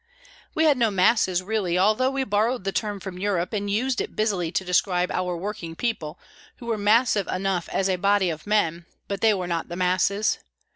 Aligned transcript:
We 0.55 0.63
had 0.63 0.79
no 0.79 0.89
masses 0.89 1.43
really, 1.43 1.77
although 1.77 2.09
we 2.09 2.23
borrowed 2.23 2.63
the 2.63 2.71
term 2.71 2.99
from 2.99 3.19
Europe 3.19 3.53
and 3.53 3.69
used 3.69 4.01
it 4.01 4.15
busily 4.15 4.51
to 4.53 4.65
describe 4.65 5.11
our 5.11 5.37
working 5.37 5.75
people, 5.75 6.17
who 6.55 6.65
were 6.65 6.77
massive 6.79 7.27
enough 7.27 7.69
as 7.69 7.87
a 7.87 7.97
body 7.97 8.31
of 8.31 8.47
men, 8.47 8.87
but 9.07 9.21
they 9.21 9.35
were 9.35 9.45
not 9.45 9.67
the 9.69 9.75
masses. 9.75 10.39